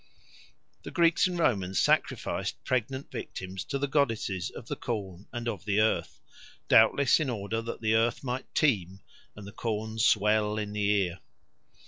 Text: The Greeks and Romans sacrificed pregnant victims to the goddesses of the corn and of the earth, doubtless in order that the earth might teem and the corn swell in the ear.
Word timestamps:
The 0.81 0.89
Greeks 0.89 1.27
and 1.27 1.37
Romans 1.37 1.79
sacrificed 1.79 2.63
pregnant 2.63 3.11
victims 3.11 3.63
to 3.65 3.77
the 3.77 3.85
goddesses 3.87 4.49
of 4.49 4.67
the 4.67 4.75
corn 4.75 5.27
and 5.31 5.47
of 5.47 5.63
the 5.63 5.79
earth, 5.79 6.19
doubtless 6.67 7.19
in 7.19 7.29
order 7.29 7.61
that 7.61 7.81
the 7.81 7.93
earth 7.93 8.23
might 8.23 8.55
teem 8.55 9.01
and 9.35 9.45
the 9.45 9.51
corn 9.51 9.99
swell 9.99 10.57
in 10.57 10.73
the 10.73 10.89
ear. 10.89 11.19